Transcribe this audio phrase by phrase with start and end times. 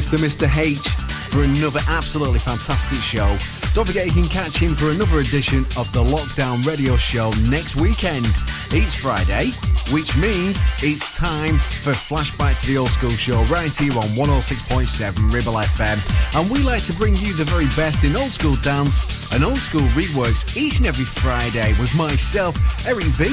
[0.00, 0.56] Thanks to Mr.
[0.56, 0.88] H
[1.28, 3.36] for another absolutely fantastic show.
[3.74, 7.76] Don't forget you can catch him for another edition of the Lockdown Radio Show next
[7.76, 8.24] weekend.
[8.72, 9.50] It's Friday,
[9.92, 15.30] which means it's time for Flashback to the Old School Show right here on 106.7
[15.30, 16.40] Ribble FM.
[16.40, 19.58] And we like to bring you the very best in old school dance and old
[19.58, 23.26] school reworks each and every Friday with myself, Eric V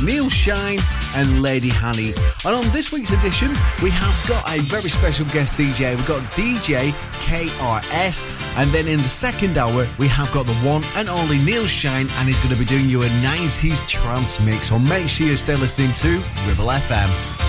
[0.00, 0.78] Neil Shine,
[1.16, 2.14] and Lady Hani.
[2.46, 3.48] And on this week's edition,
[3.82, 5.94] we have got a very special guest DJ.
[5.96, 6.92] We've got DJ
[7.26, 11.66] KRS, and then in the second hour, we have got the one and only Neil
[11.66, 14.68] Shine, and he's going to be doing you a 90s trance mix.
[14.68, 16.08] So make sure you stay listening to
[16.46, 17.41] Ribble FM.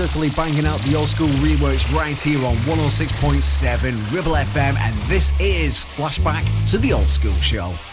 [0.00, 5.38] Certainly banging out the old school reworks right here on 106.7 Ribble FM, and this
[5.38, 7.89] is Flashback to the Old School Show.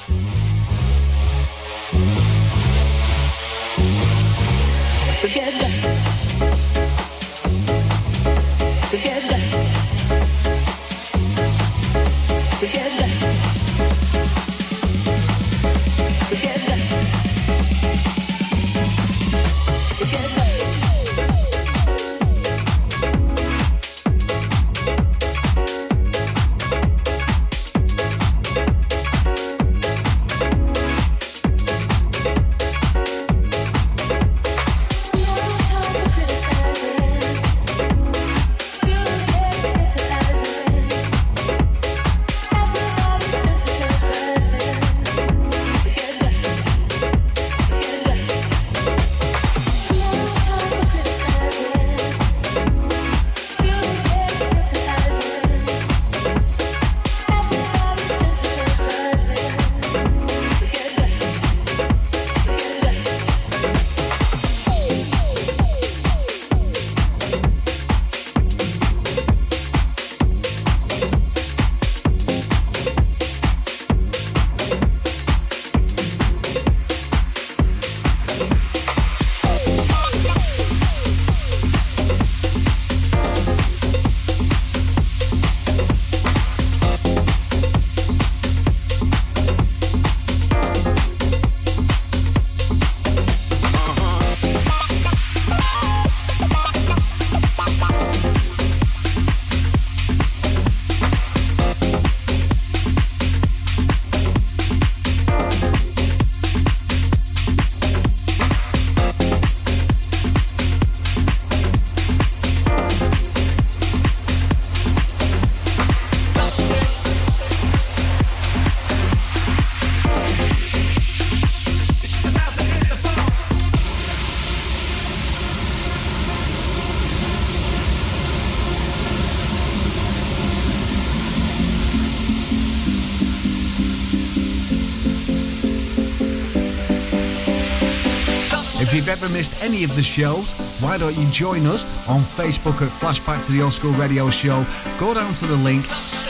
[139.27, 143.43] Ever missed any of the shows, why don't you join us on Facebook at Flashback
[143.45, 144.65] to the Old School Radio Show?
[144.99, 145.85] Go down to the link,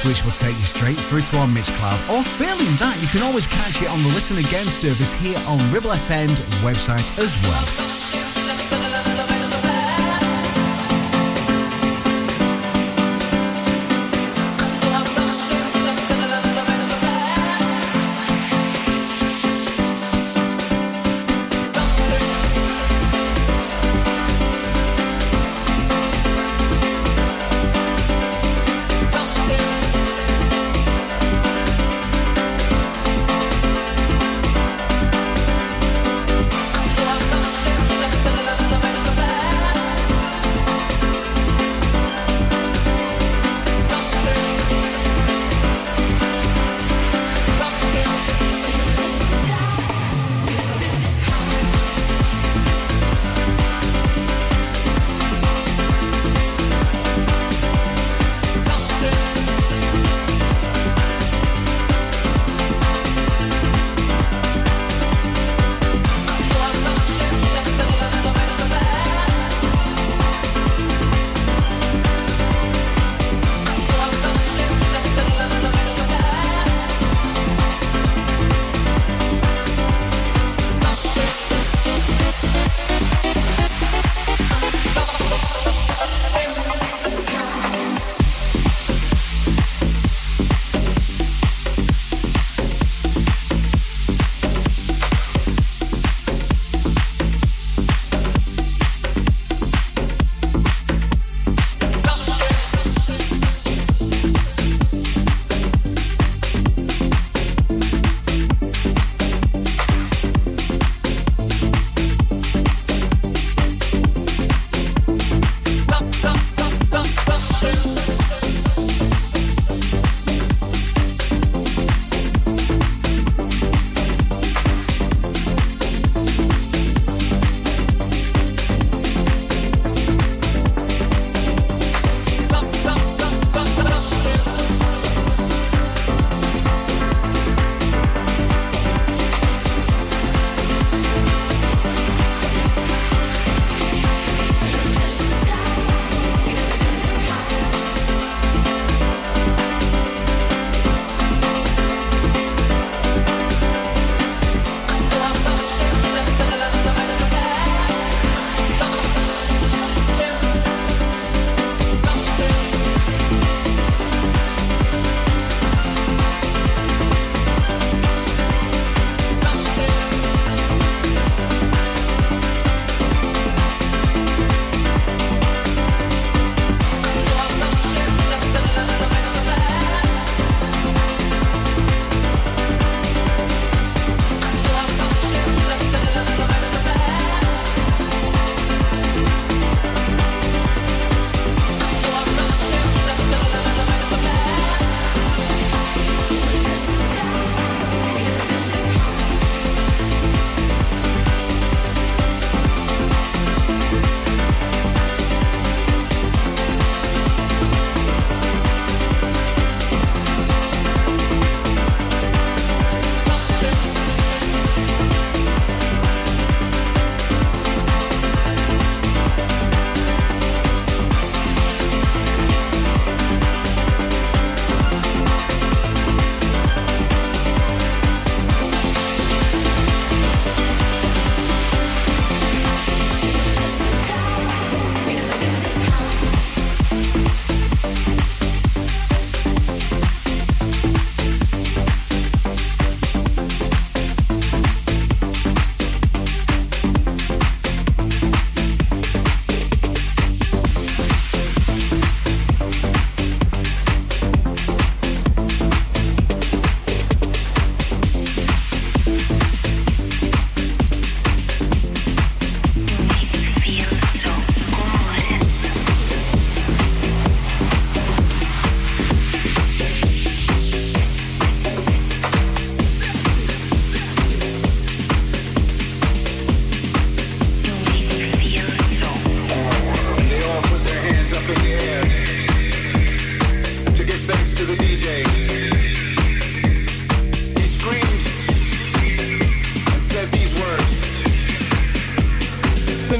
[0.05, 1.97] which will take you straight through to our Mixcloud.
[2.09, 5.57] Or failing that, you can always catch it on the Listen Again service here on
[5.73, 8.06] Ribble FM's website as well.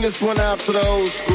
[0.08, 1.27] This one out to the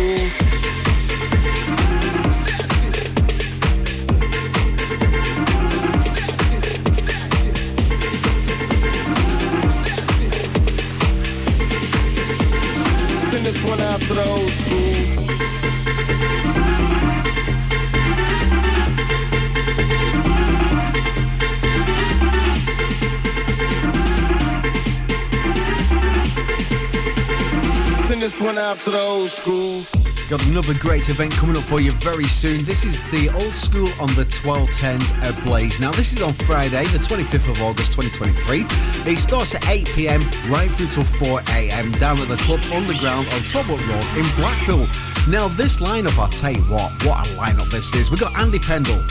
[28.85, 29.83] to the old school.
[30.29, 32.65] Got another great event coming up for you very soon.
[32.65, 35.79] This is the Old School on the 1210s at Blaze.
[35.79, 38.67] Now, this is on Friday, the 25th of August 2023.
[39.13, 40.21] It starts at 8 pm
[40.51, 44.87] right through till 4 am down at the Club Underground on Talbot Road in Blackpool.
[45.31, 48.11] Now, this lineup, I'll tell you what, what a lineup this is.
[48.11, 49.03] We've got Andy Pendle,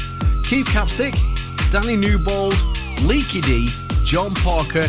[0.43, 1.15] Keith Capstick,
[1.71, 2.55] Danny Newbold,
[3.03, 3.69] Leaky D,
[4.03, 4.87] John Parker,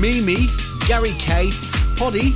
[0.00, 0.48] Mimi,
[0.86, 1.50] Gary K,
[1.96, 2.32] Poddy,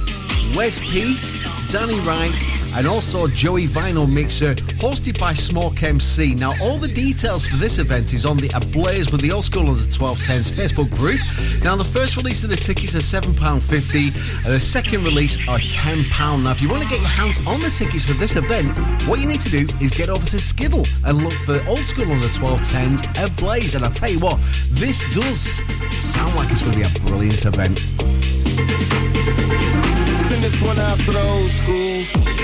[0.54, 1.35] Wes P,
[1.70, 2.32] Danny Wright,
[2.76, 6.34] and also Joey Vinyl Mixer, hosted by Smoke MC.
[6.34, 9.70] Now, all the details for this event is on the Ablaze with the Old School
[9.70, 11.20] Under 1210s Facebook group.
[11.64, 16.42] Now, the first release of the tickets are £7.50, and the second release are £10.
[16.44, 18.68] Now, if you want to get your hands on the tickets for this event,
[19.08, 22.10] what you need to do is get over to Skiddle and look for Old School
[22.12, 23.74] Under 1210s Ablaze.
[23.74, 24.38] And I'll tell you what,
[24.70, 25.58] this does
[25.94, 27.80] sound like it's going to be a brilliant event.
[30.40, 30.78] This one
[31.12, 32.36] the old school.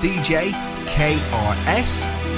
[0.00, 0.52] DJ
[0.86, 2.33] KRS.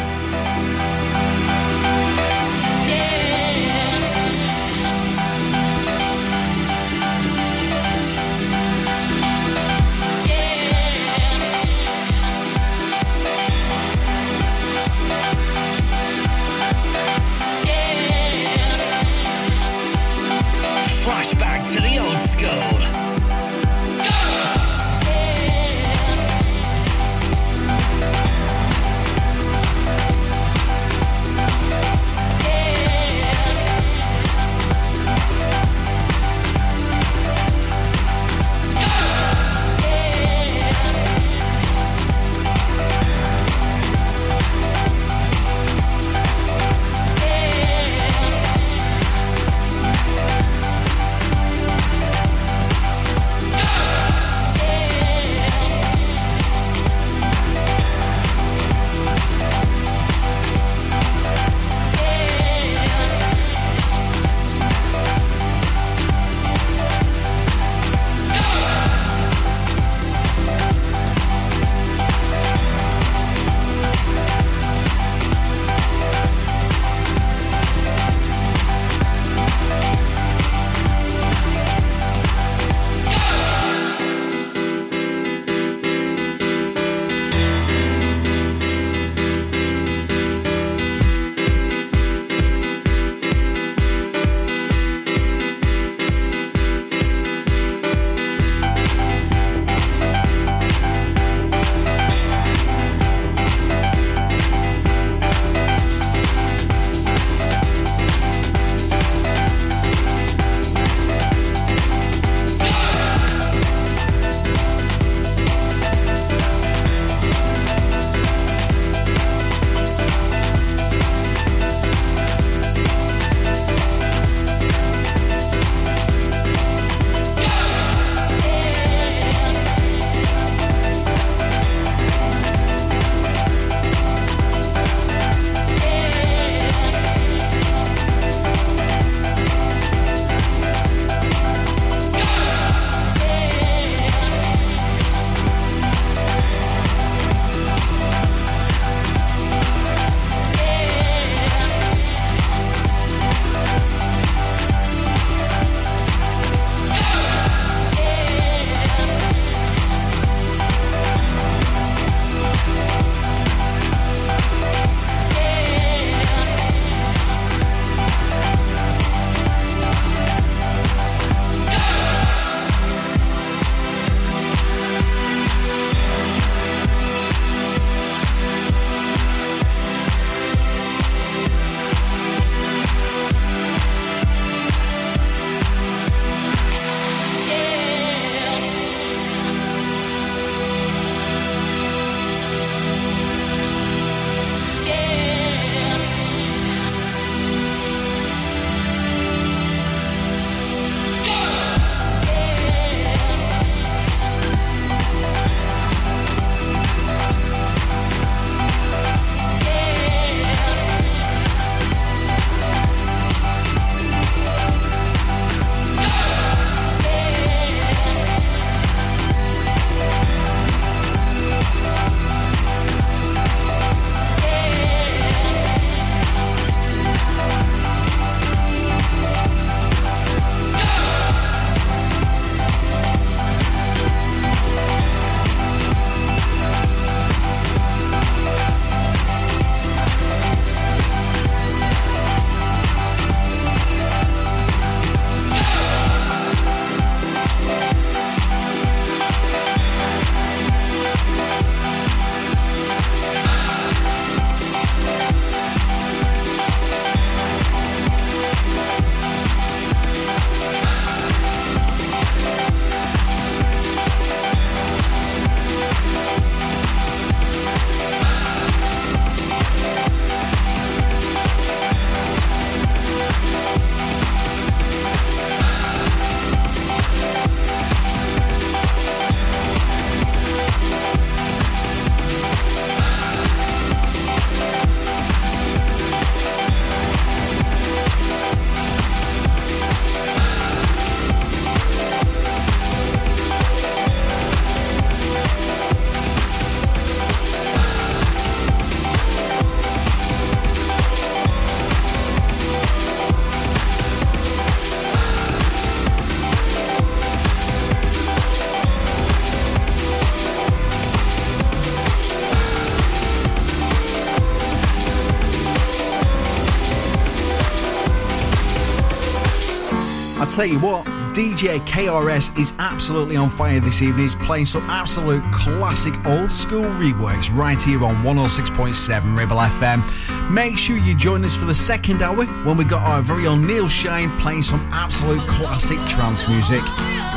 [320.57, 324.23] Tell you what, DJ KRS is absolutely on fire this evening.
[324.23, 330.51] He's playing some absolute classic old school reworks right here on 106.7 Ribble FM.
[330.51, 333.67] Make sure you join us for the second hour when we got our very own
[333.67, 336.81] Neil Shine playing some absolute classic trance music.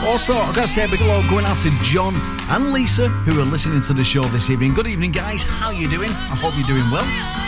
[0.08, 2.16] Also, I've got to say a big hello going out to John
[2.50, 4.74] and Lisa who are listening to the show this evening.
[4.74, 5.44] Good evening, guys.
[5.44, 6.10] How are you doing?
[6.10, 7.38] I hope you're doing well.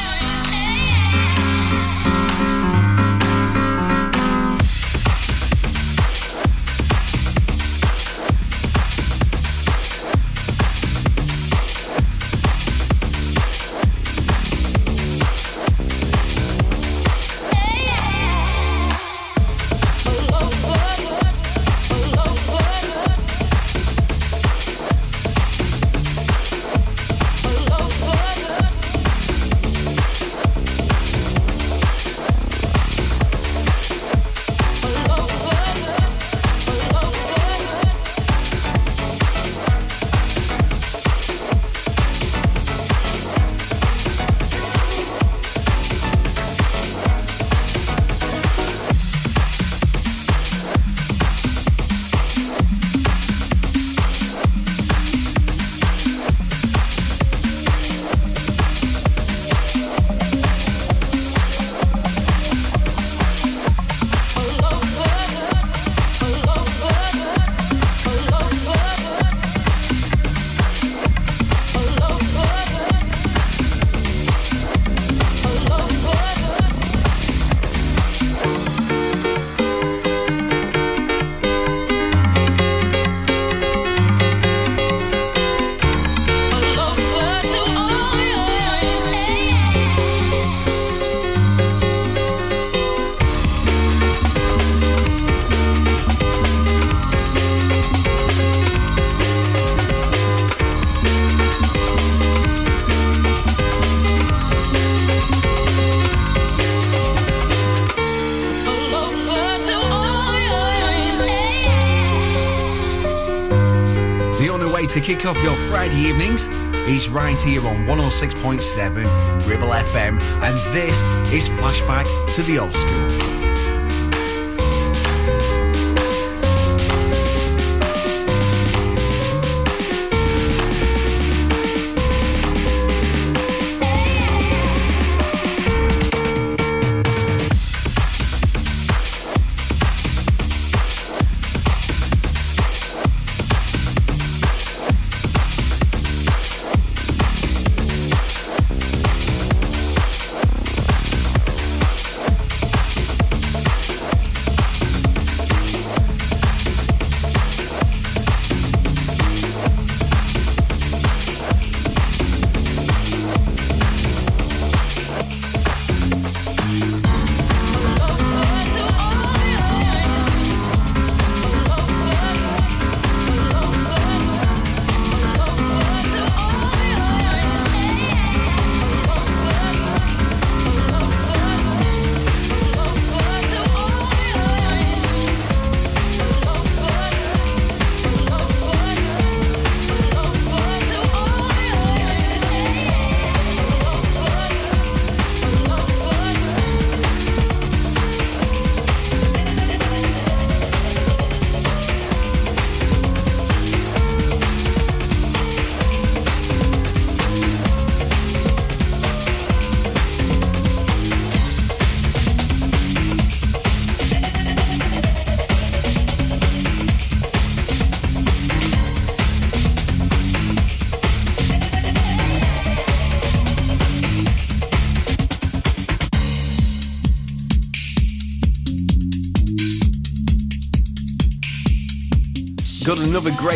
[115.01, 116.47] Kick off your Friday evenings
[116.85, 120.99] He's right here on 106.7 Ribble FM, and this
[121.31, 123.40] is Flashback to the Old School.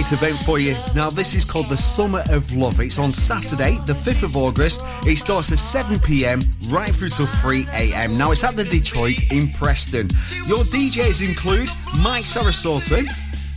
[0.09, 0.75] Great event for you.
[0.93, 2.79] Now, this is called the Summer of Love.
[2.79, 4.81] It's on Saturday, the 5th of August.
[5.05, 8.17] It starts at 7 pm right through till 3 am.
[8.17, 10.09] Now, it's at the Detroit in Preston.
[10.47, 11.69] Your DJs include
[12.03, 13.07] Mike Sarasota,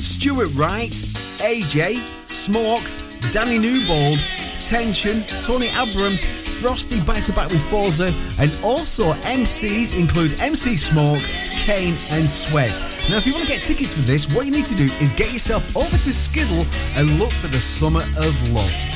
[0.00, 4.18] Stuart Wright, AJ, Smork, Danny Newbold,
[4.66, 6.16] Tension, Tony Abram,
[6.60, 11.22] Frosty back to back with Forza, and also MCs include MC Smoke,
[11.64, 12.97] Kane, and Sweat.
[13.08, 15.12] Now, if you want to get tickets for this, what you need to do is
[15.12, 16.62] get yourself over to Skiddle
[16.94, 18.87] and look for the Summer of Love.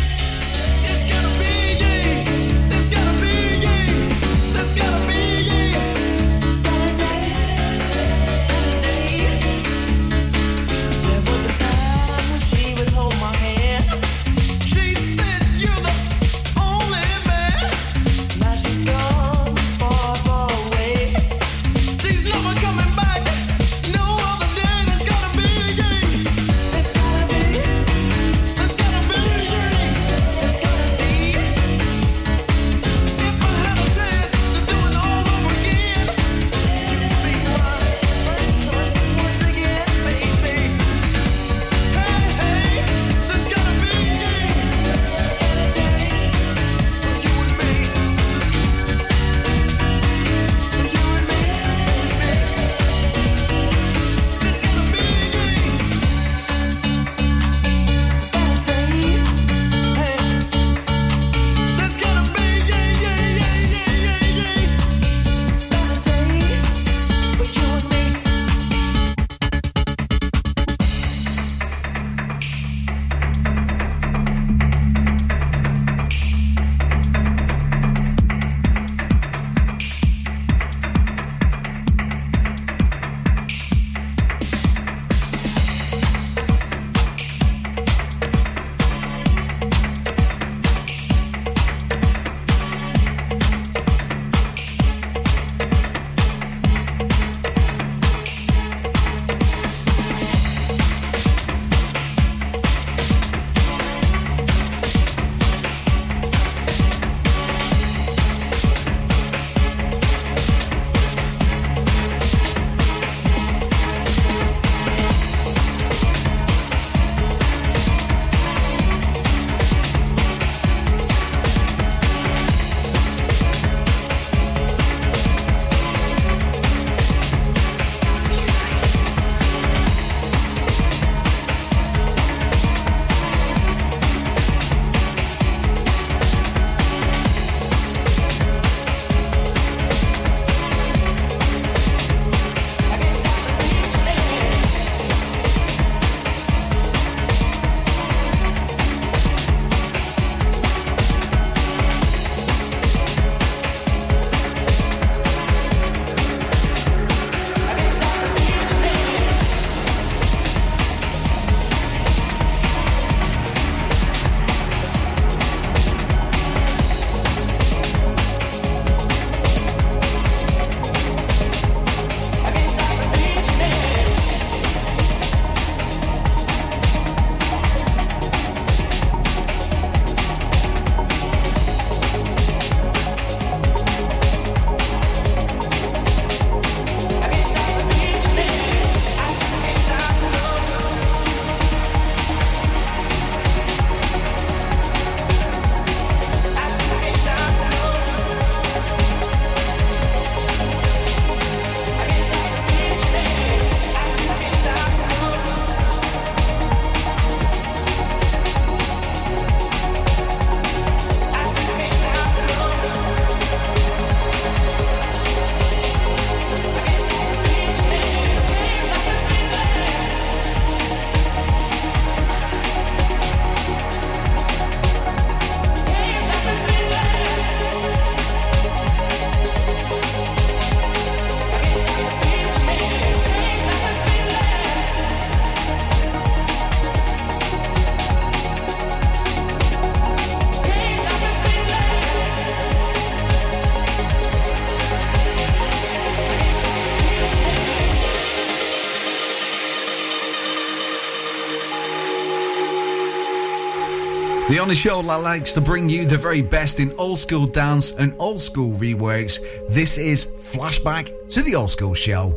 [254.72, 258.14] The show that likes to bring you the very best in old school dance and
[258.18, 259.38] old school reworks.
[259.68, 262.35] This is Flashback to the Old School Show.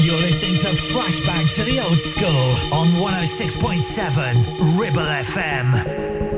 [0.00, 6.29] You're listening to Flashback to the Old School on 106.7 Ribble FM.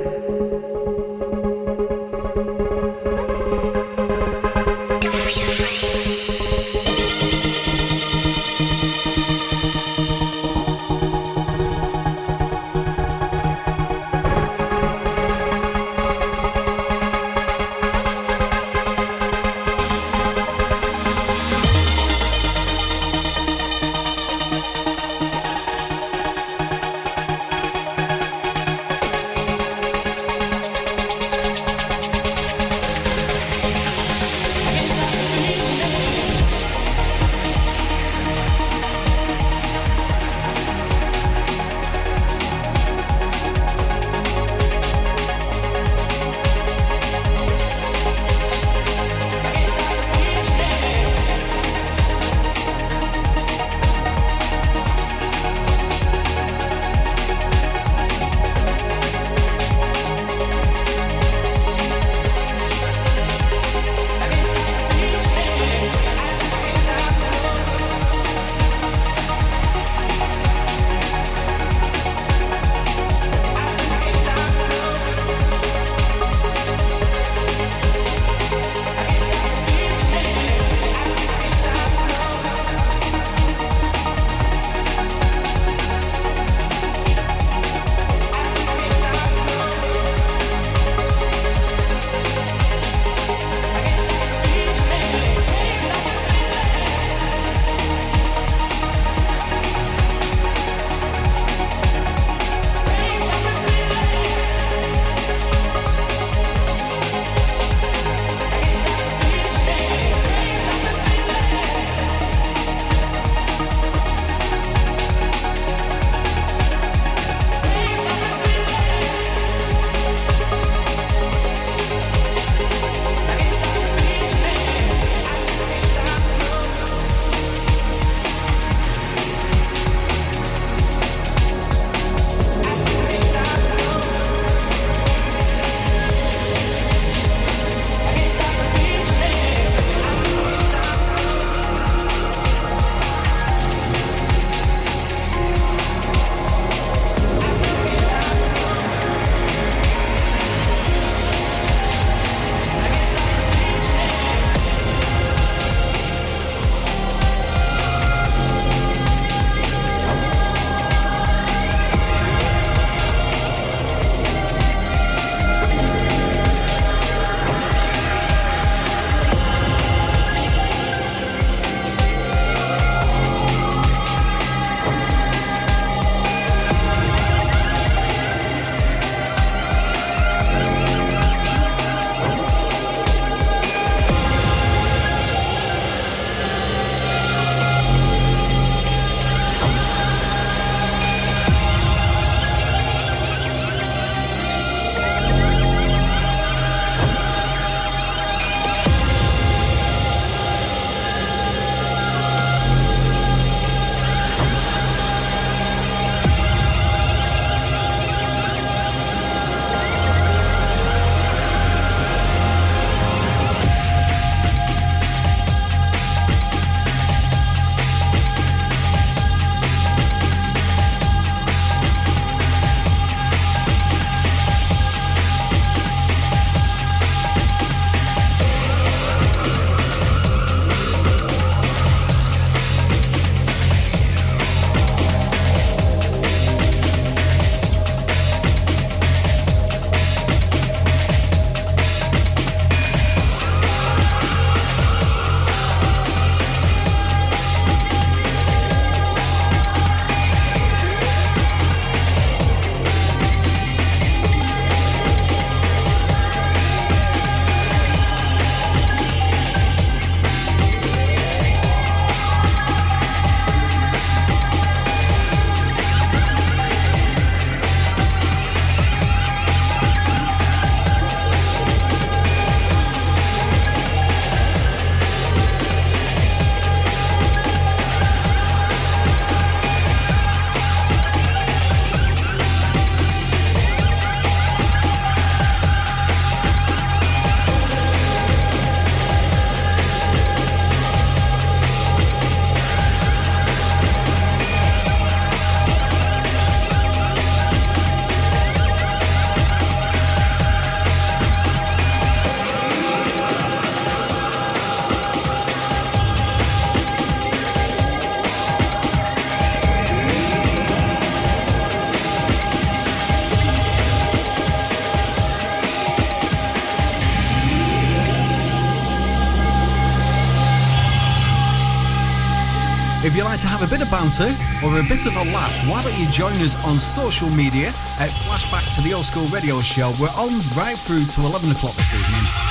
[324.03, 324.35] Banter
[324.65, 327.69] or a bit of a laugh, why don't you join us on social media
[328.00, 329.92] at Flashback to the Old School Radio Show.
[330.00, 332.42] We're on right through to 11 o'clock this evening.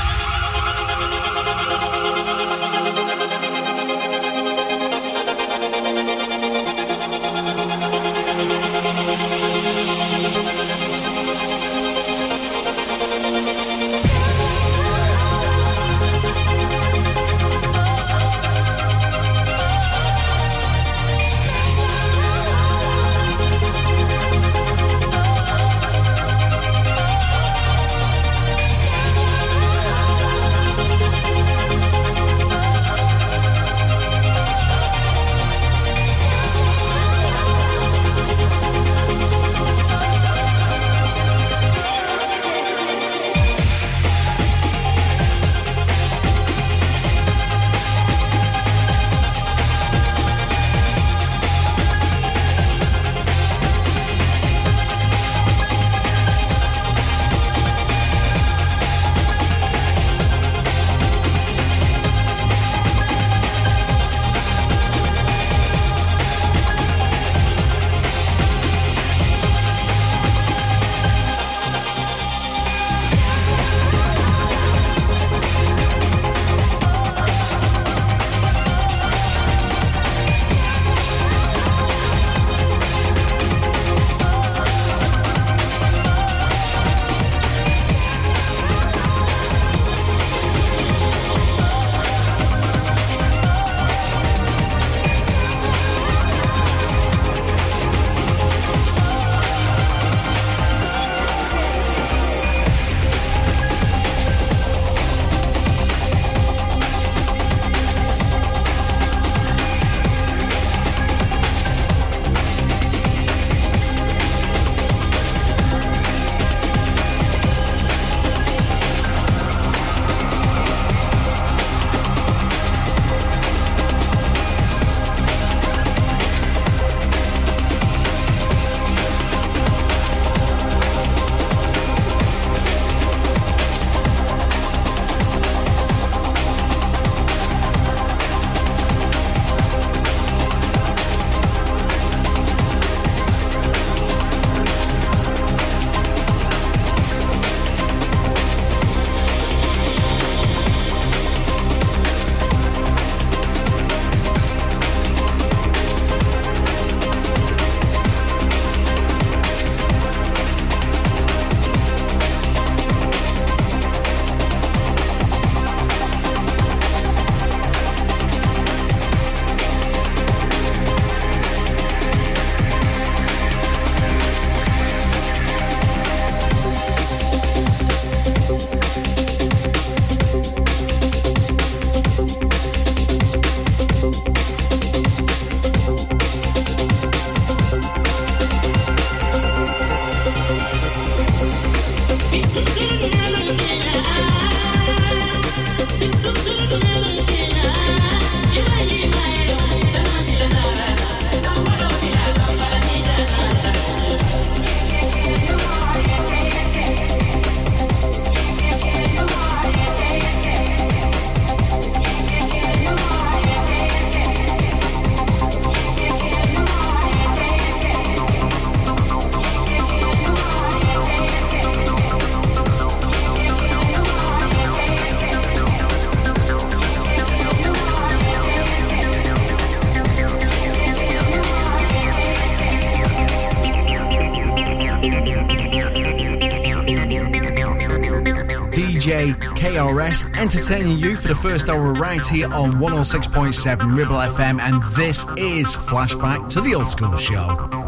[240.41, 245.67] Entertaining you for the first hour right here on 106.7 Ribble FM, and this is
[245.67, 247.80] Flashback to the Old School Show.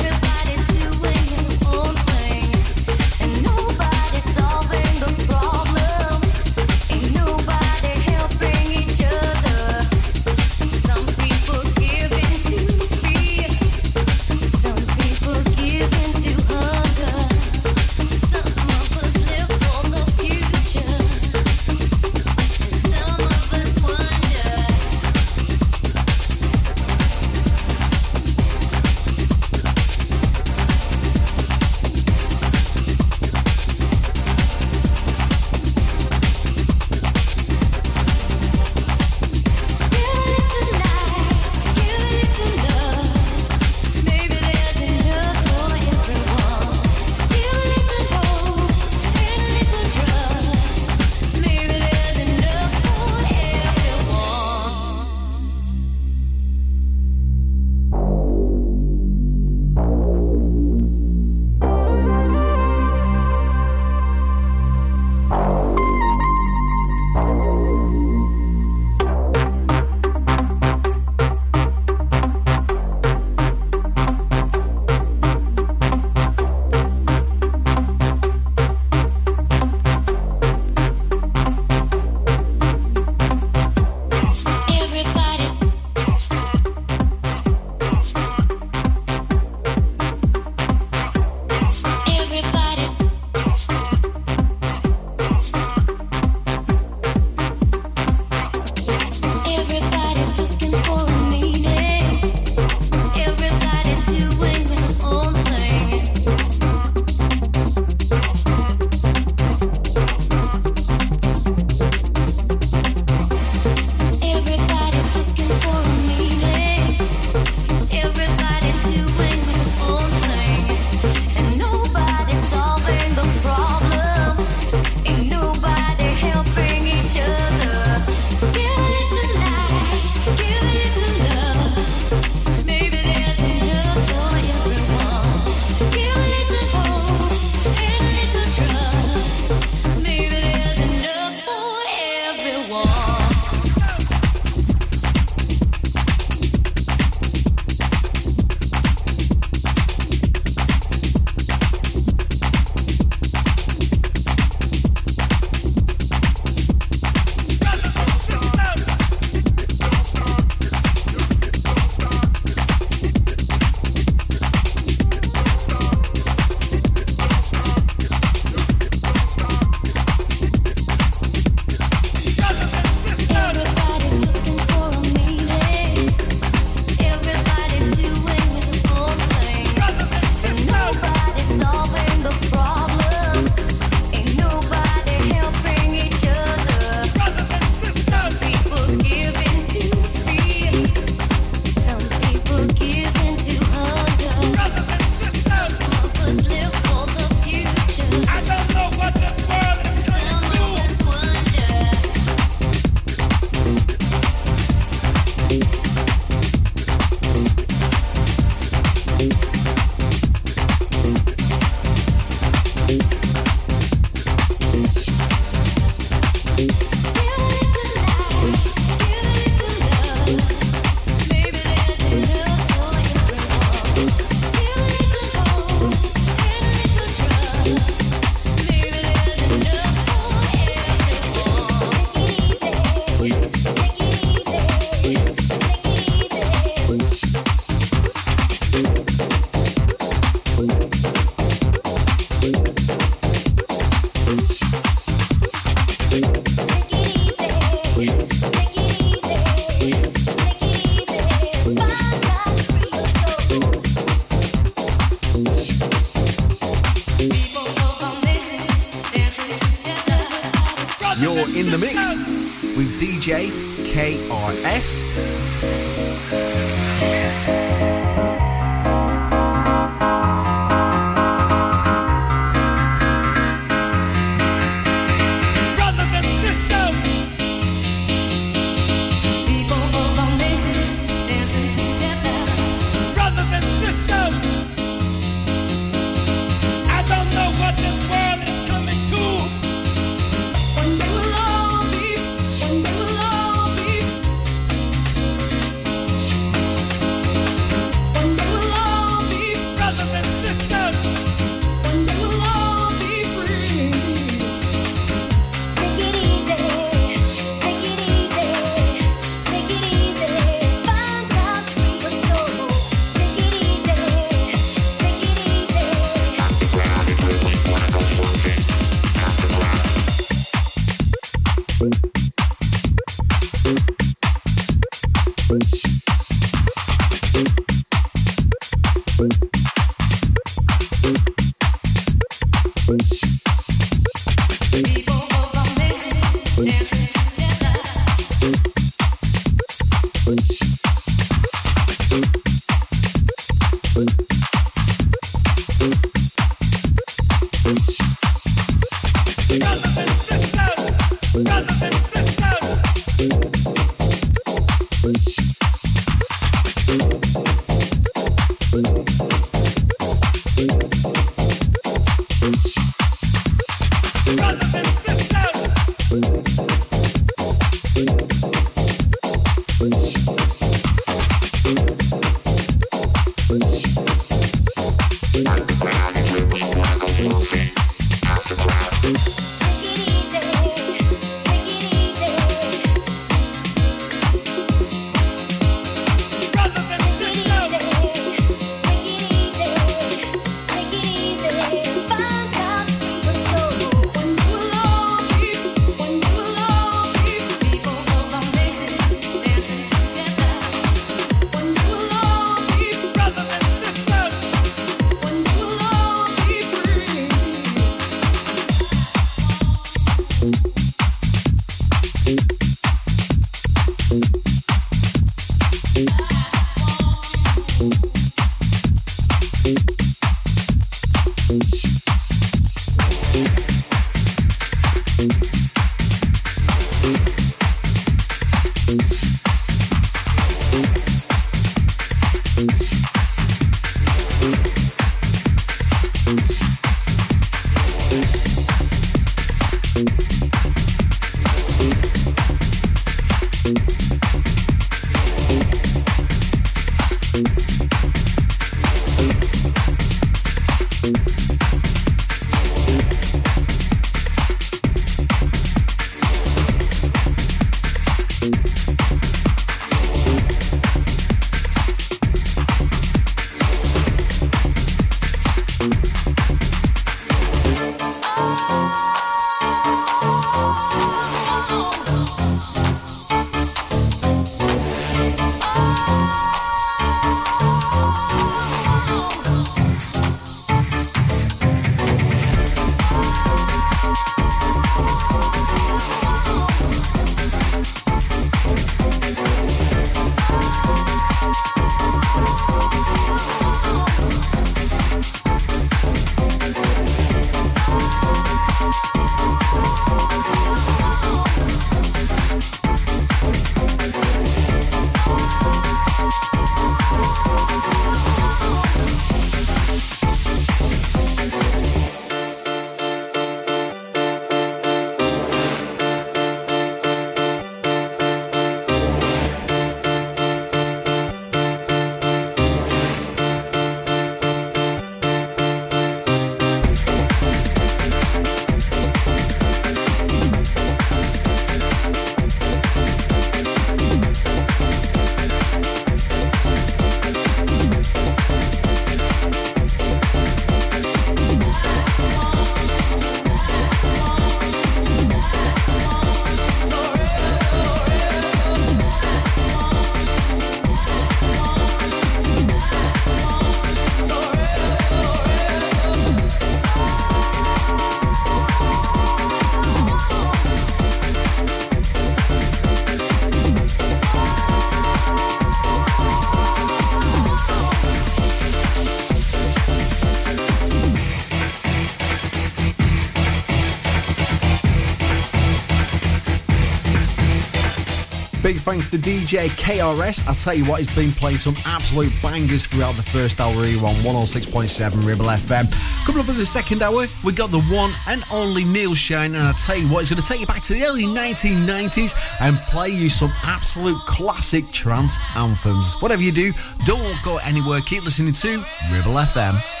[578.91, 580.45] Thanks to DJ KRS.
[580.45, 584.05] I'll tell you what, he's been playing some absolute bangers throughout the first hour here
[584.05, 585.89] on 106.7 Ribble FM.
[586.25, 589.63] Coming up in the second hour, we got the one and only Neil Shine, and
[589.63, 592.77] I'll tell you what, he's going to take you back to the early 1990s and
[592.89, 596.15] play you some absolute classic trance anthems.
[596.15, 596.73] Whatever you do,
[597.05, 598.01] don't go anywhere.
[598.01, 600.00] Keep listening to Ribble FM.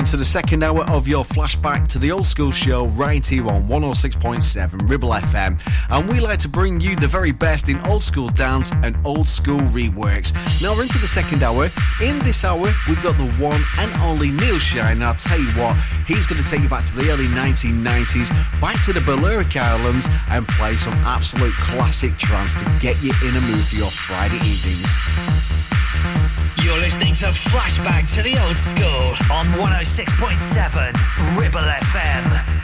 [0.00, 3.68] Into the second hour of your flashback to the old school show right here on
[3.68, 5.60] 106.7 Ribble FM.
[5.90, 9.28] And we like to bring you the very best in old school dance and old
[9.28, 10.32] school reworks.
[10.62, 11.68] Now we're into the second hour.
[12.00, 15.02] In this hour, we've got the one and only Neil Shine.
[15.02, 15.76] I'll tell you what,
[16.06, 20.08] he's going to take you back to the early 1990s, back to the Balearic Islands,
[20.30, 24.36] and play some absolute classic trance to get you in a mood for your Friday
[24.36, 26.39] evenings.
[26.62, 32.59] You're listening to Flashback to the Old School on 106.7 Ribble FM.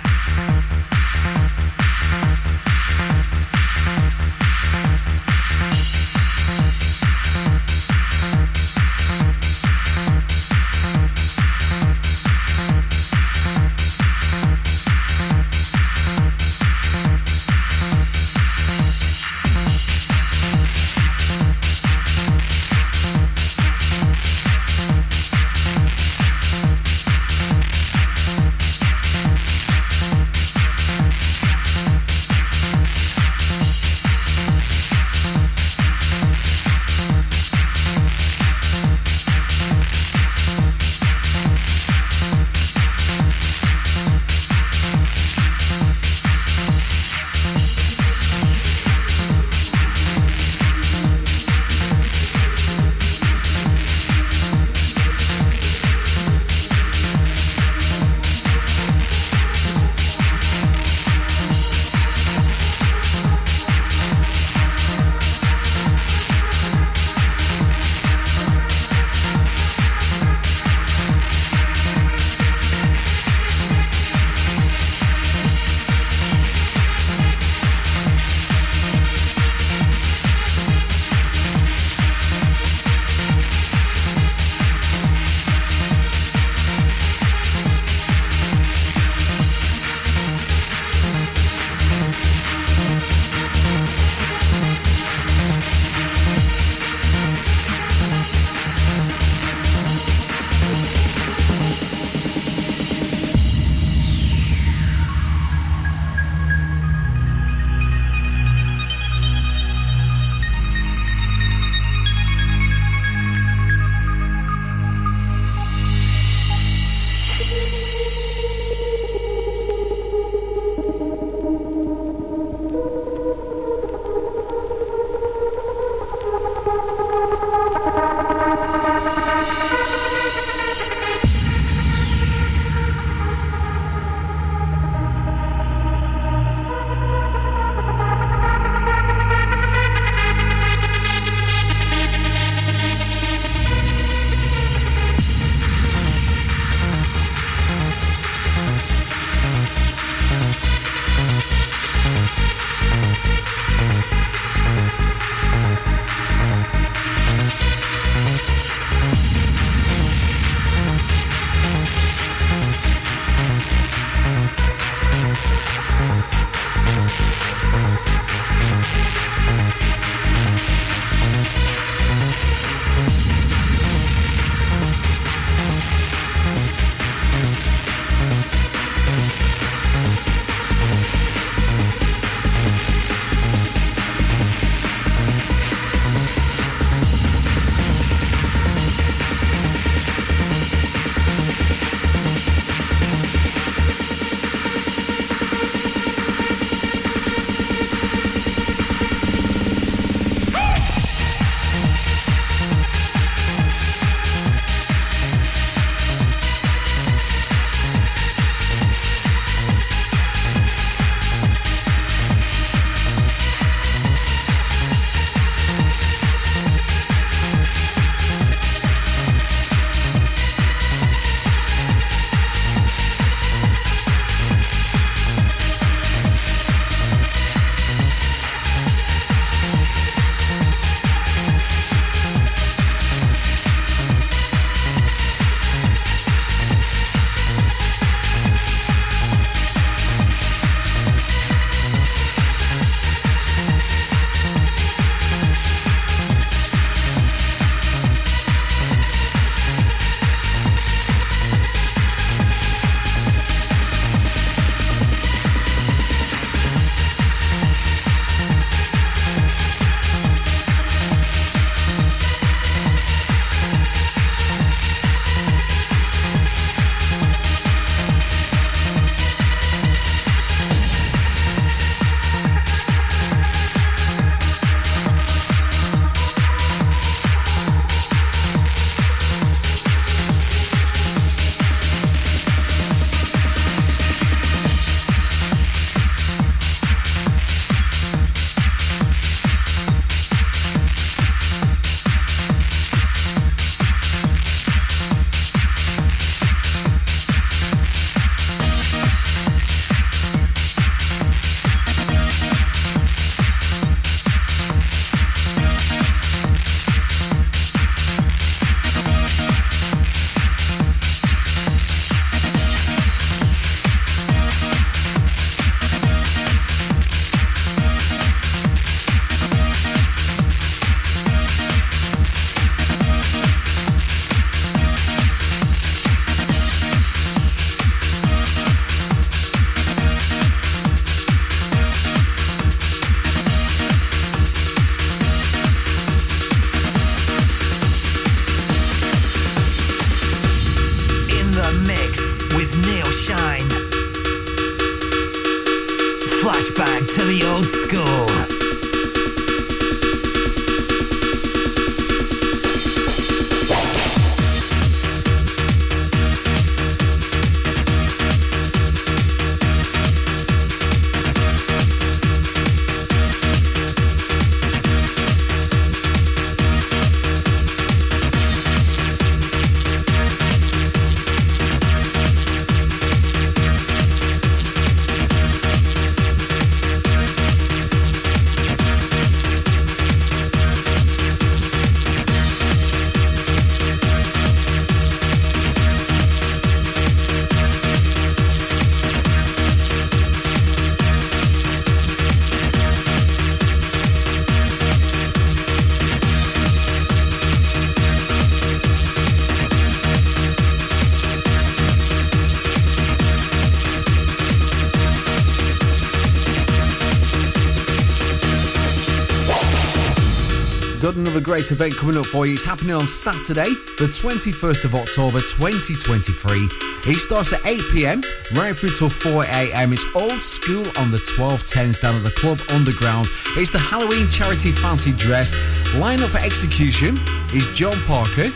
[411.47, 412.55] Great event coming up for you.
[412.55, 416.69] It's happening on Saturday, the 21st of October 2023.
[417.07, 418.23] It starts at 8 pm,
[418.55, 419.93] right through till 4 am.
[419.93, 423.29] It's old school on the 1210s down at the Club Underground.
[423.57, 425.55] It's the Halloween charity fancy dress.
[425.95, 427.17] Line up for execution
[427.55, 428.49] is John Parker,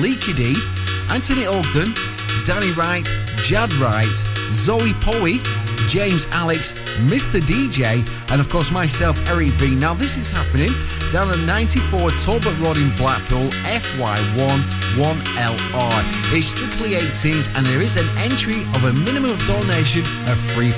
[0.00, 0.56] Leaky D,
[1.10, 1.94] Anthony Ogden,
[2.44, 4.16] Danny Wright, Jad Wright,
[4.50, 5.38] Zoe Poey,
[5.88, 6.74] James Alex,
[7.06, 7.40] Mr.
[7.40, 9.74] DJ, and of course myself, Eric V.
[9.74, 10.72] Now, this is happening
[11.10, 14.60] down at 94 Talbot Road in Blackpool, FY1
[14.94, 16.02] 1LR.
[16.32, 20.72] It's strictly 18s, and there is an entry of a minimum of donation of £3.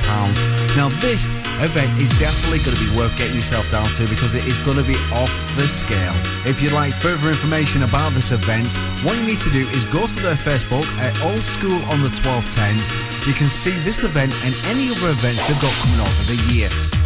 [0.77, 1.27] Now, this
[1.63, 4.77] event is definitely going to be worth getting yourself down to because it is going
[4.77, 6.15] to be off the scale.
[6.45, 8.75] If you'd like further information about this event,
[9.05, 12.09] what you need to do is go to their Facebook at Old School on the
[12.09, 13.27] 1210s.
[13.27, 17.06] You can see this event and any other events they've got coming over the year.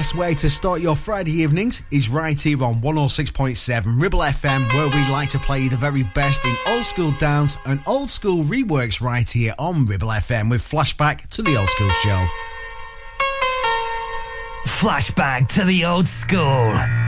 [0.00, 4.86] Best way to start your Friday evenings is right here on 106.7 Ribble FM, where
[4.86, 9.02] we like to play the very best in old school dance and old school reworks
[9.02, 12.26] right here on Ribble FM with flashback to the old school show.
[14.64, 16.99] Flashback to the old school.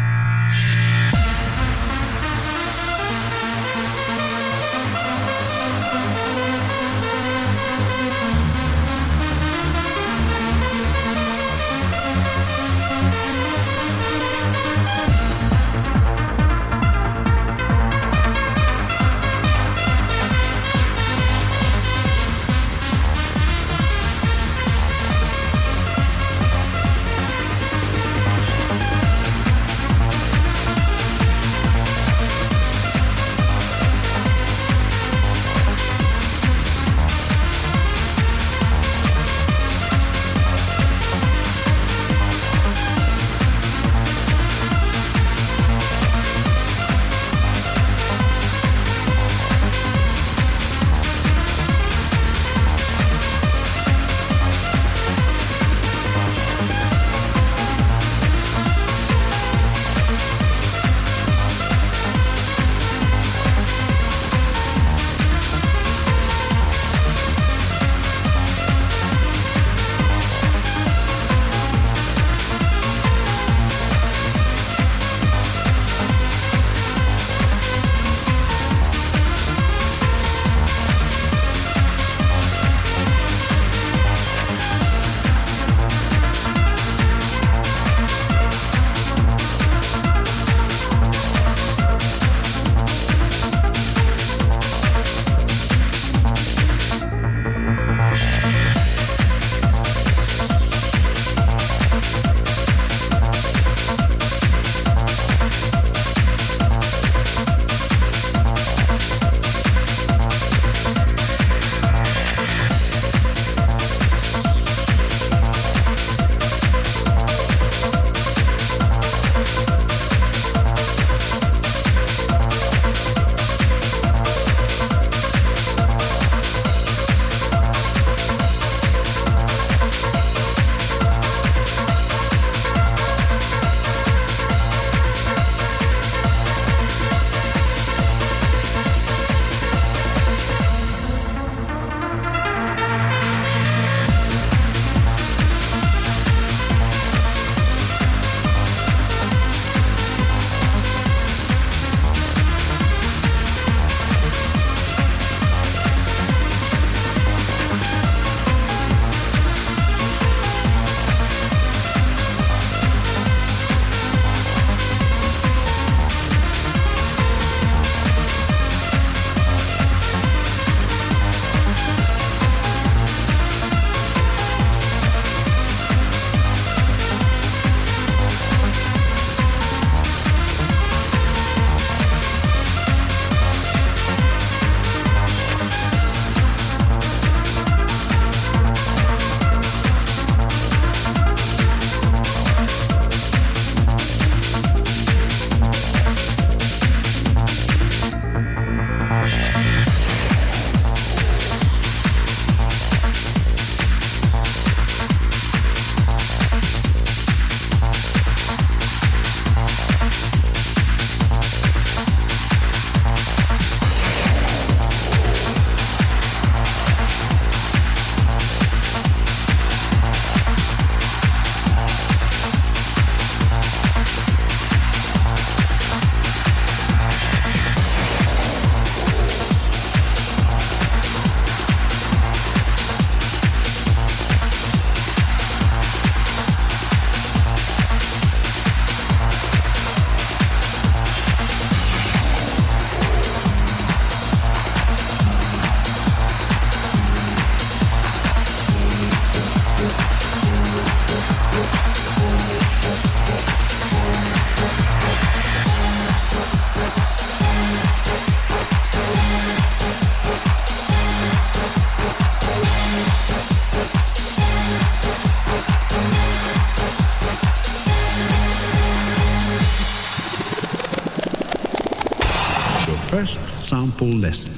[273.73, 274.53] Sample lesson.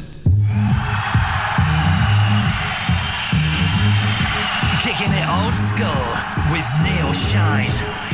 [4.83, 6.07] Kicking it old school
[6.51, 8.14] with Neil Shine.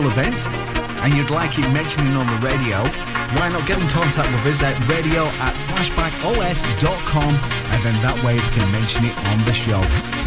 [0.00, 0.46] School event
[1.02, 2.82] and you'd like it mentioning on the radio,
[3.36, 8.34] why not get in contact with us at radio at flashbackos.com and then that way
[8.34, 10.19] we can mention it on the show.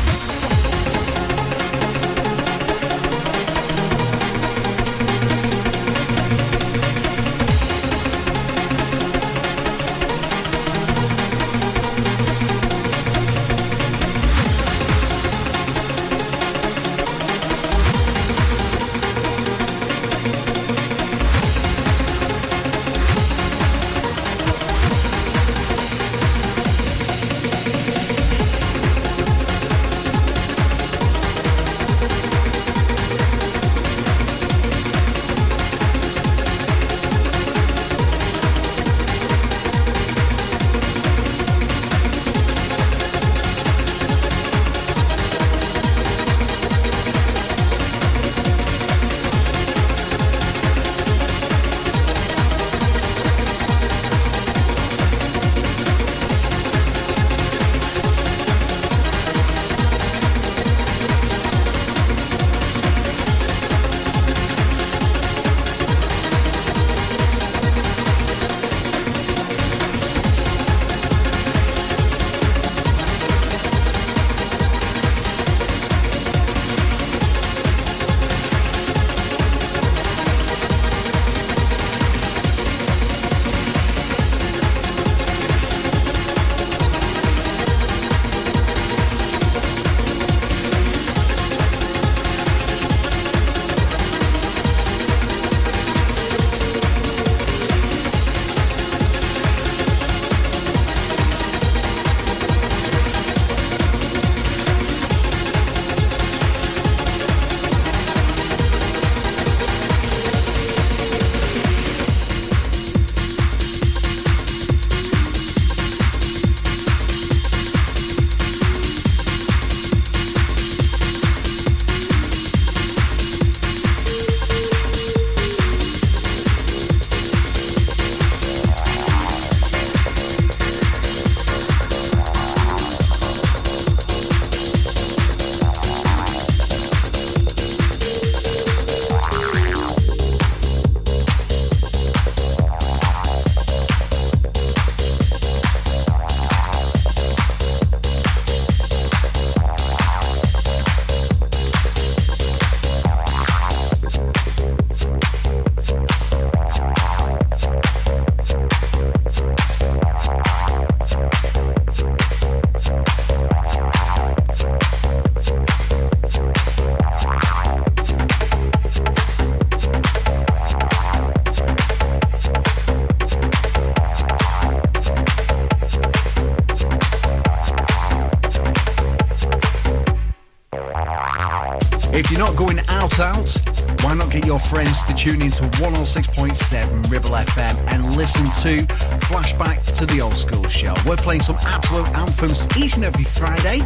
[184.74, 188.84] Friends to tune into 106.7 Ribble FM and listen to
[189.26, 190.96] Flashback to the Old School Show.
[191.06, 193.82] We're playing some absolute anthems each and every Friday.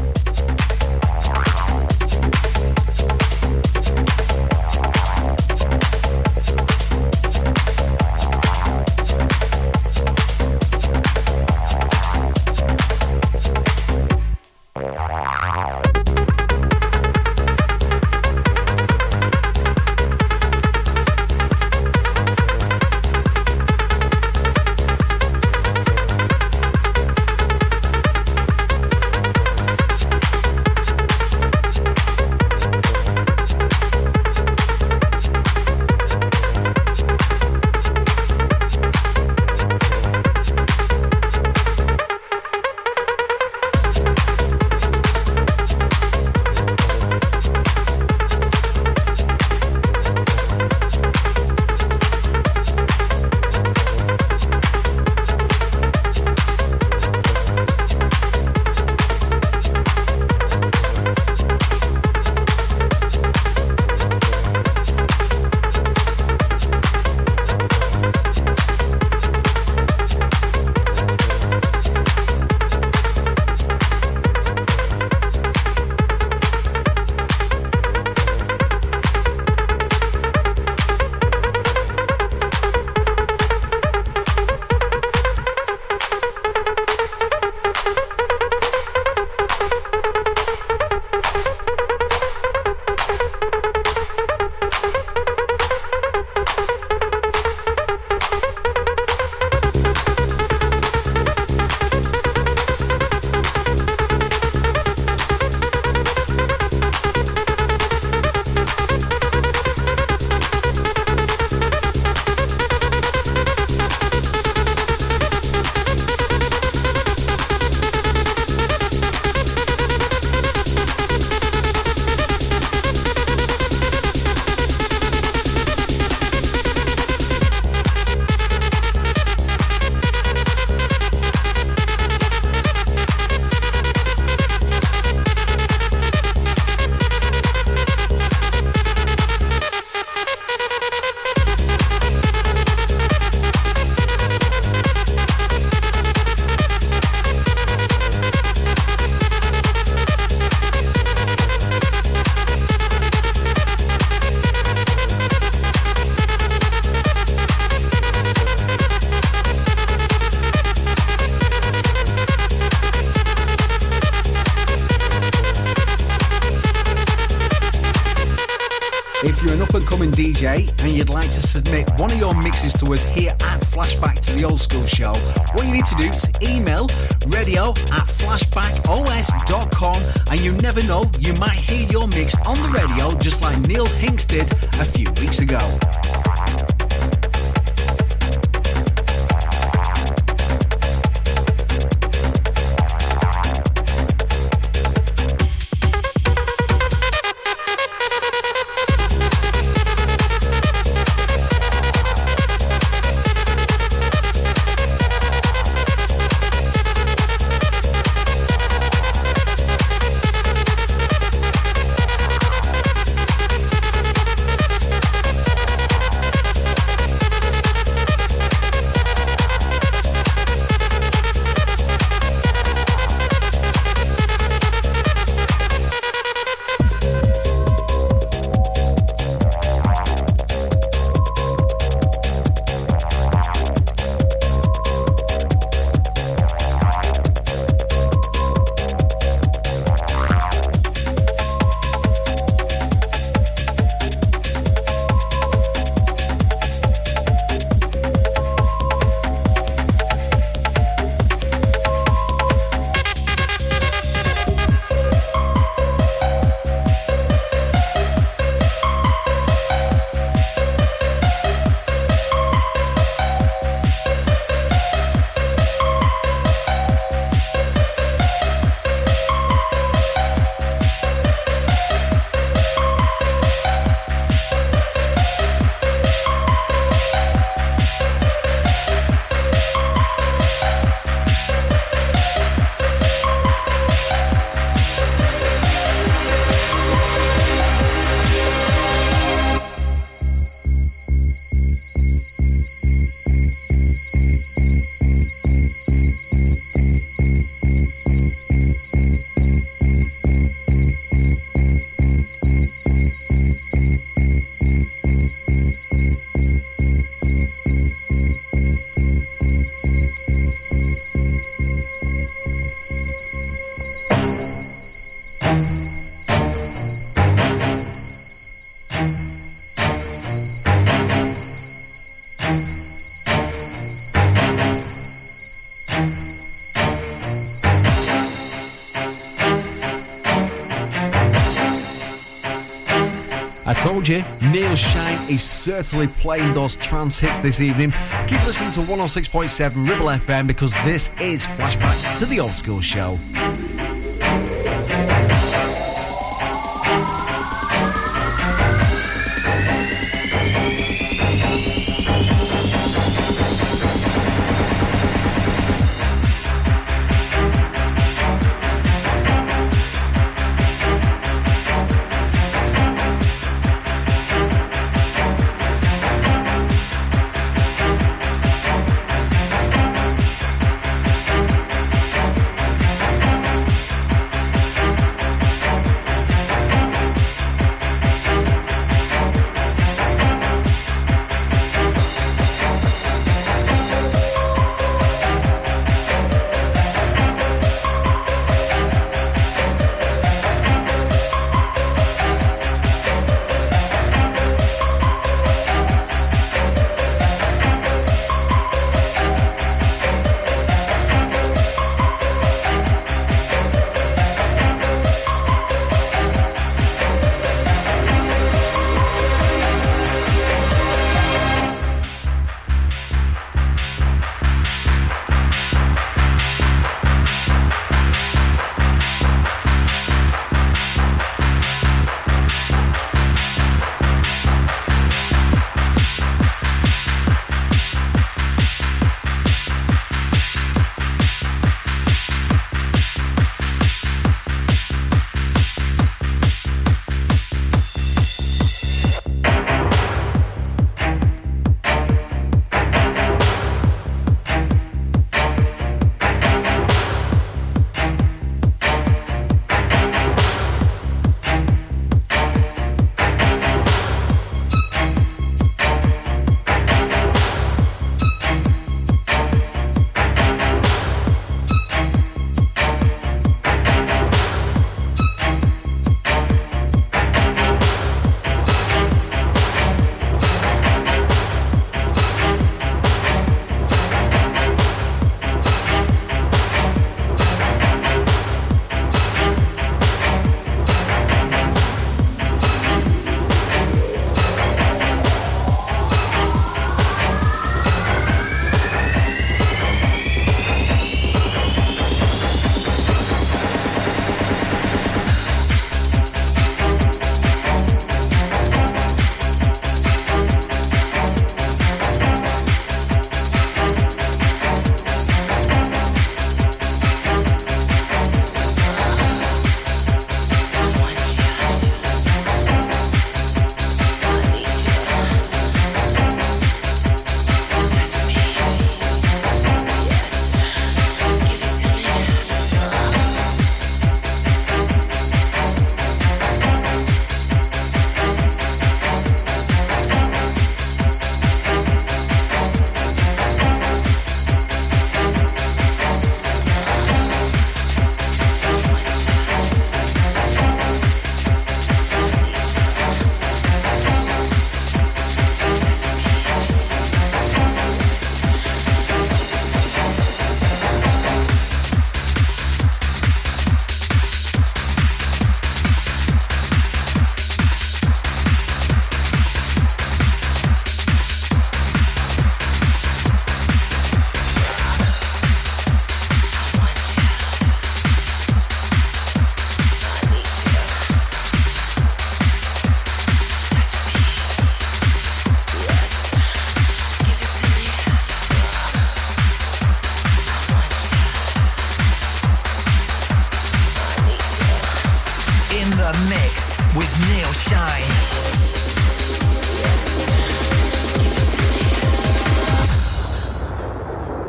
[333.98, 337.92] told you, Neil Shine is certainly playing those trance hits this evening.
[338.28, 343.18] Keep listening to 106.7 Ribble FM because this is Flashback to the Oldskool Show.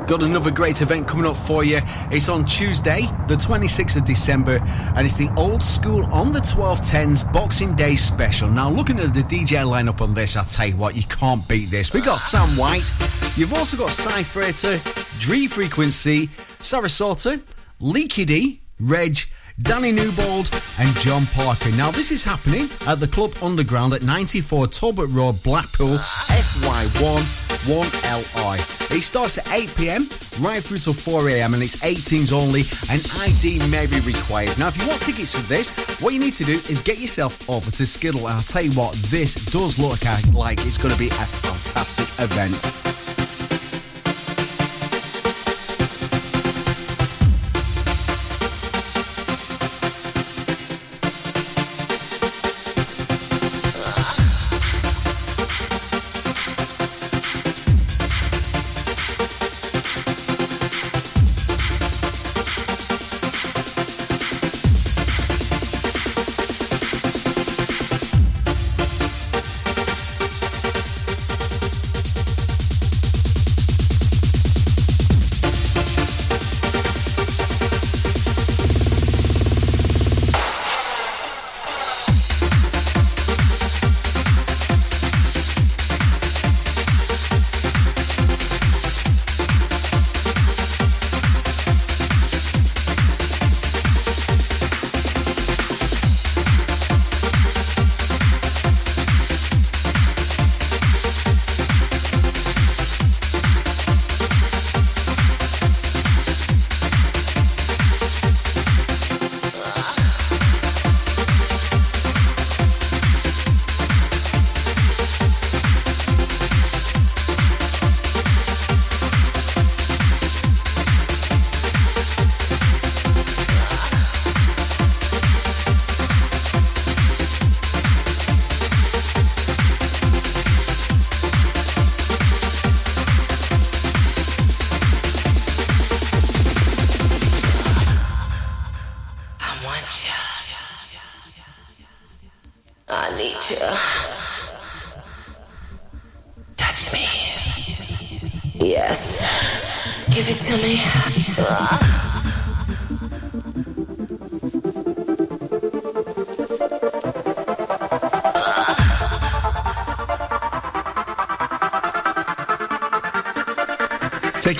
[0.08, 1.80] Got another great event coming up for you.
[2.10, 4.58] It's on Tuesday, the 26th of December,
[4.96, 8.48] and it's the Old School on the 1210s Boxing Day special.
[8.48, 11.66] Now, looking at the DJ lineup on this, I'll tell you what, you can't beat
[11.66, 11.92] this.
[11.92, 12.90] We've got Sam White,
[13.36, 14.80] you've also got Cy Freighter,
[15.18, 16.28] Dree Frequency,
[16.58, 17.42] Sarasota,
[17.78, 19.18] Leaky D, Reg,
[19.60, 21.70] Danny Newbold, and John Parker.
[21.72, 28.96] Now, this is happening at the Club Underground at 94 Talbot Road, Blackpool, FY1 1LI.
[28.96, 30.02] It starts at 8 pm
[30.40, 34.56] right through till 4 am, and it's 18s only, and ID may be required.
[34.58, 35.70] Now, if you want tickets for this,
[36.00, 38.20] what you need to do is get yourself over to Skiddle.
[38.20, 39.98] And I'll tell you what, this does look
[40.34, 43.07] like it's going to be a fantastic event.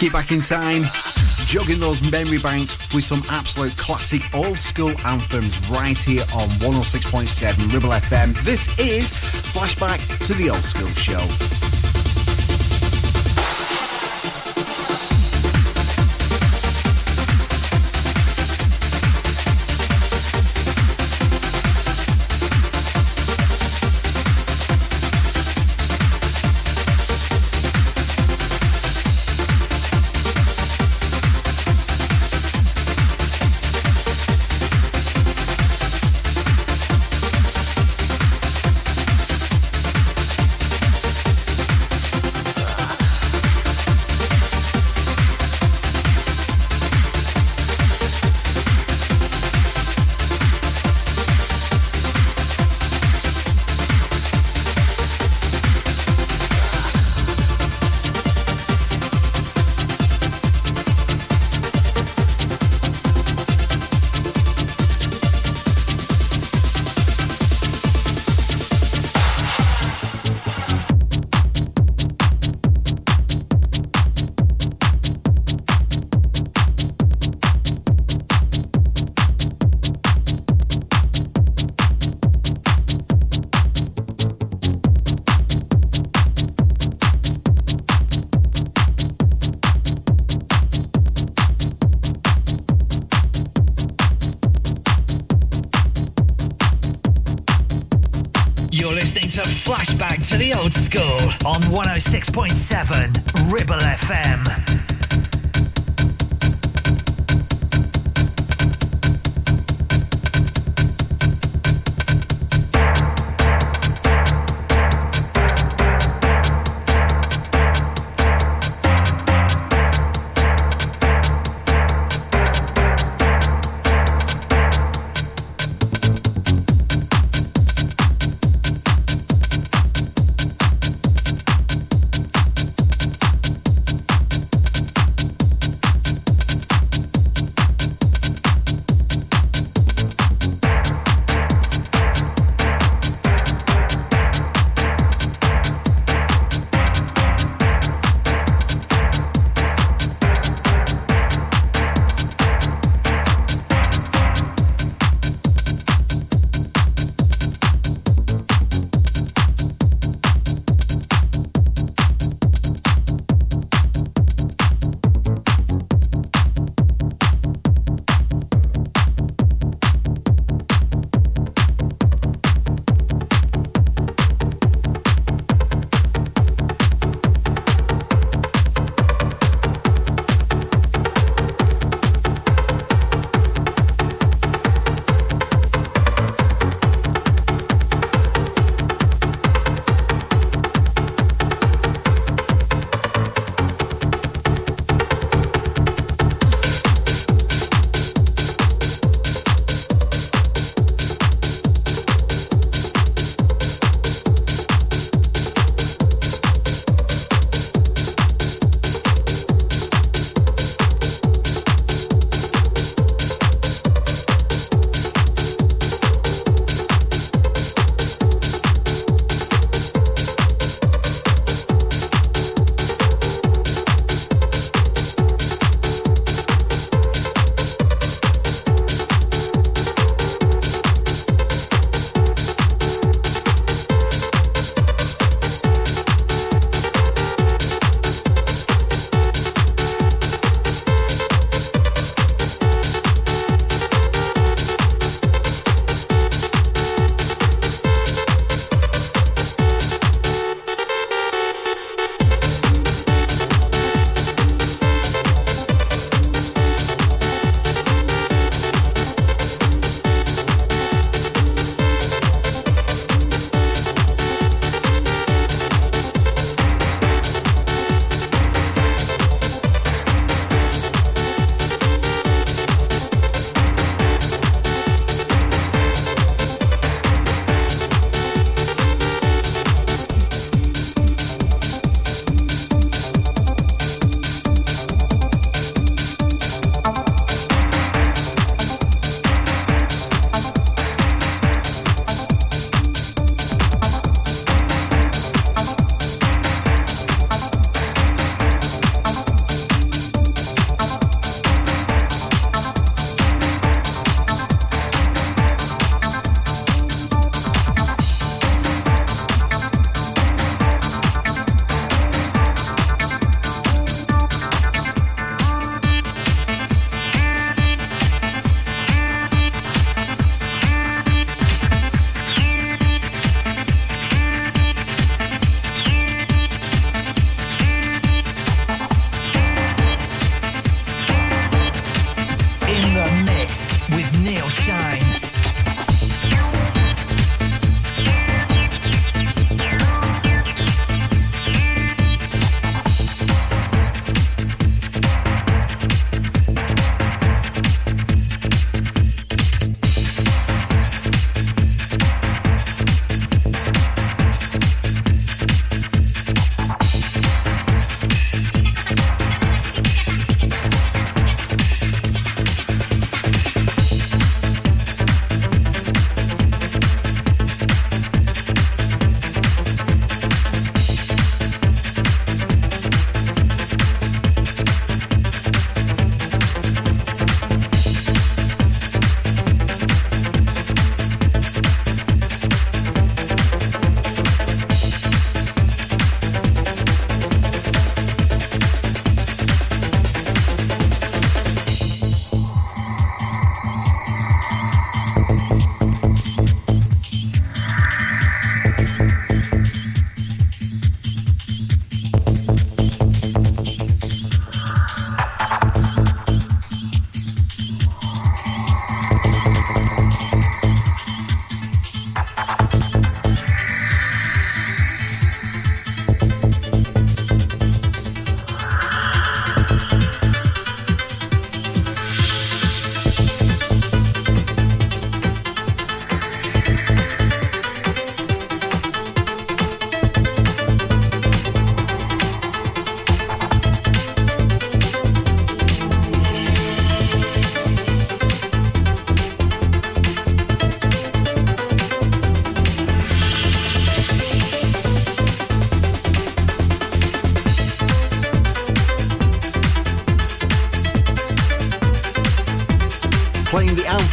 [0.08, 0.84] It back in time,
[1.44, 7.72] jogging those memory banks with some absolute classic old school anthems right here on 106.7
[7.74, 8.32] Ribble FM.
[8.42, 11.67] This is Flashback to the Oldskool Show.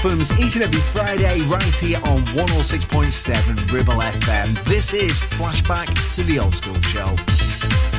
[0.06, 4.64] Anthems each and every Friday right here on 106.7 Ribble FM.
[4.66, 7.95] This is Flashback to the Oldskool Show.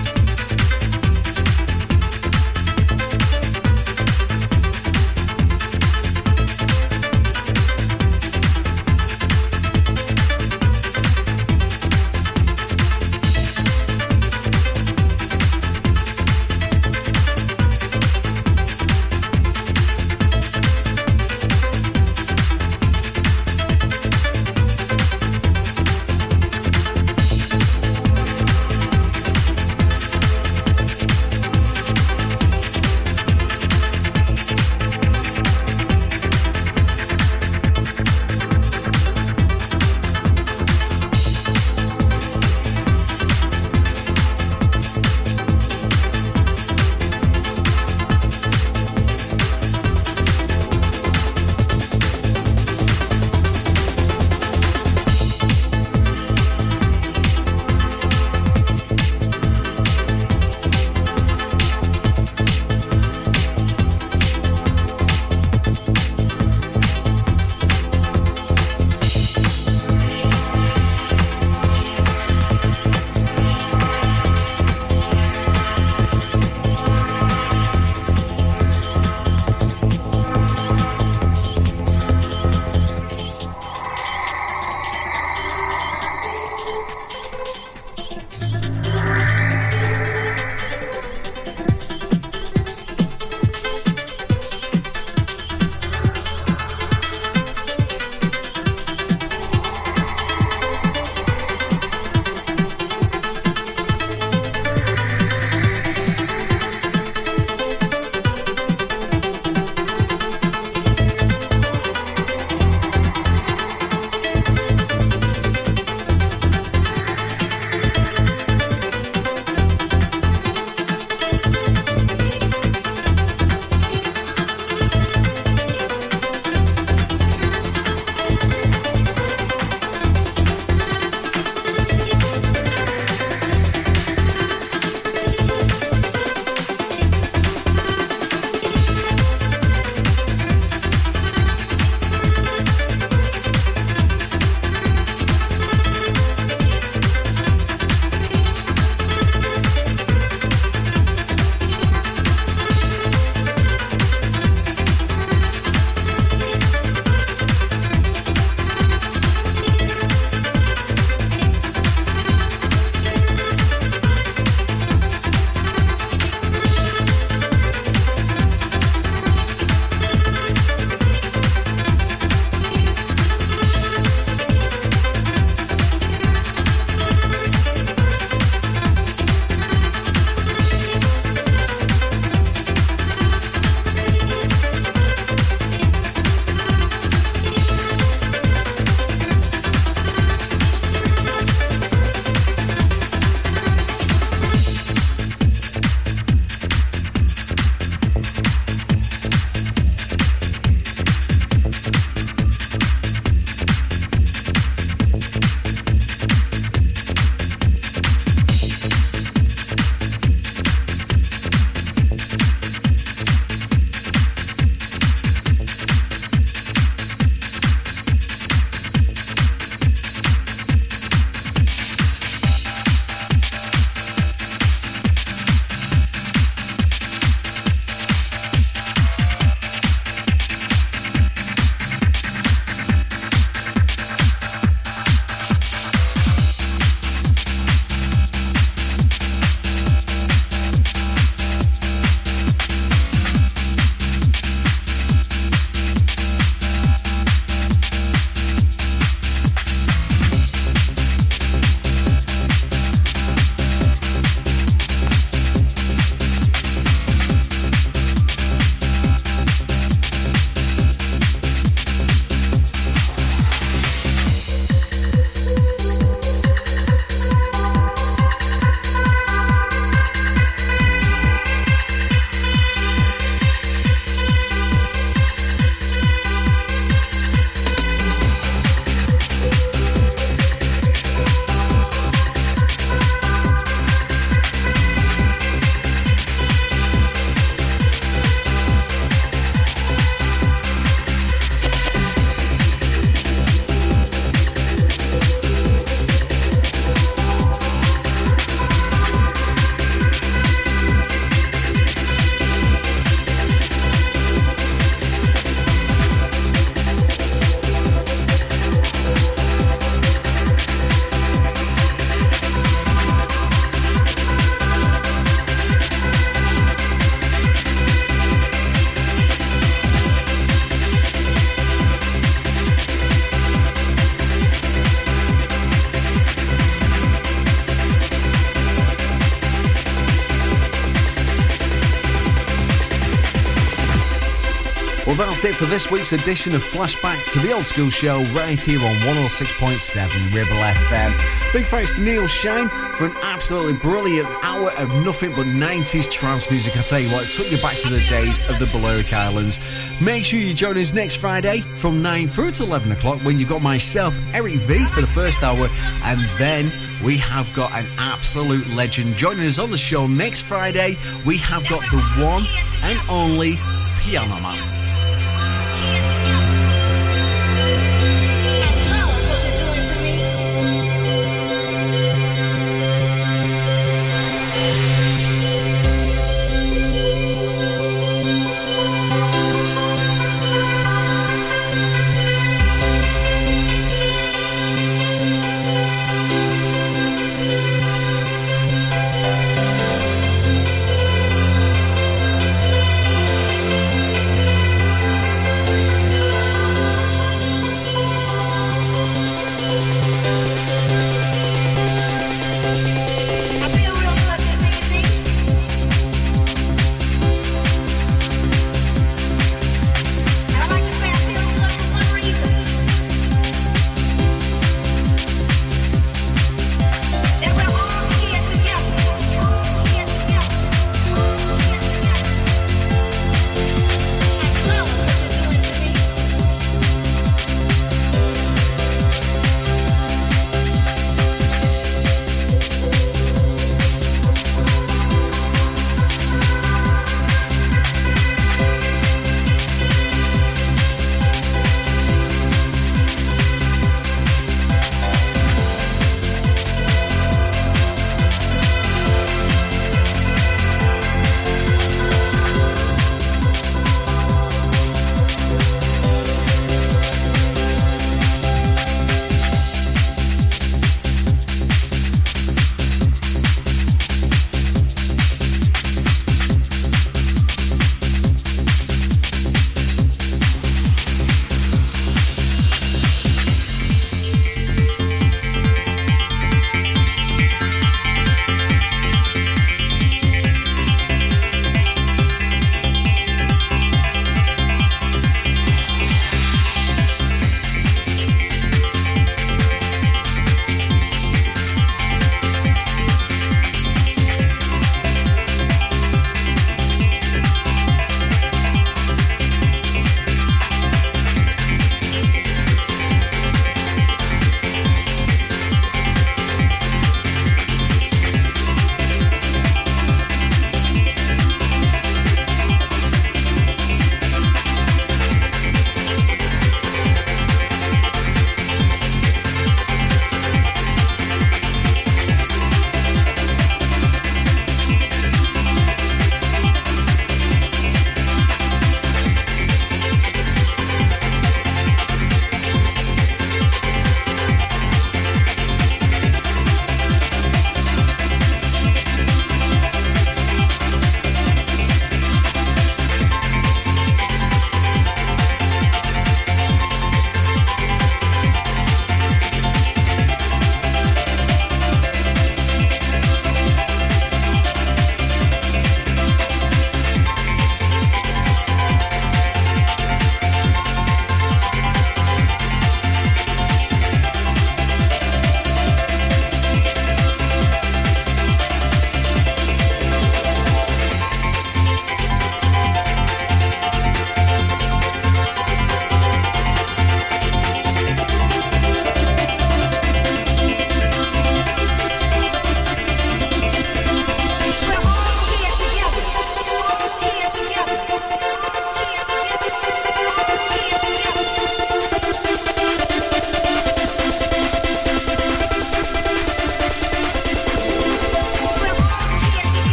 [335.37, 338.95] That's it for this week's edition of Flashback to the Oldskool Show right here on
[339.01, 341.53] 106.7 Ribble FM.
[341.53, 346.51] Big thanks to Neil Shine for an absolutely brilliant hour of nothing but 90s trance
[346.51, 346.75] music.
[346.79, 349.59] I tell you what, it took you back to the days of the Balearic Islands.
[350.01, 353.51] Make sure you join us next Friday from 9 through to 11 o'clock when you've
[353.51, 355.69] got myself, Eric V, for the first hour,
[356.05, 356.65] and then
[357.05, 360.97] we have got an absolute legend joining us on the show next Friday.
[361.27, 362.43] We have got the one
[362.85, 363.57] and only
[364.01, 364.66] Piano Man.